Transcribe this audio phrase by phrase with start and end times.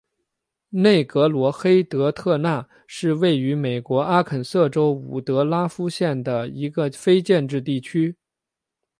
[0.71, 8.15] 内格罗黑德科纳是位于美国阿肯色州伍德拉夫县的一个非建制地区。